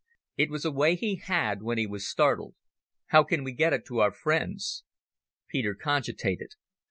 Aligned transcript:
It 0.35 0.49
was 0.49 0.65
a 0.65 0.71
way 0.71 0.95
he 0.95 1.17
had 1.17 1.61
when 1.61 1.77
he 1.77 1.85
was 1.85 2.07
startled. 2.09 2.55
"How 3.09 3.21
can 3.23 3.43
we 3.43 3.51
get 3.51 3.71
it 3.71 3.85
to 3.85 3.99
our 3.99 4.11
friends?" 4.11 4.83
Peter 5.47 5.75
cogitated. 5.75 6.55